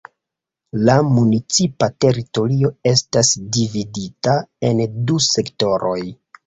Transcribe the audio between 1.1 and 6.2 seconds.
municipa teritorio estas dividita en du sektoroj.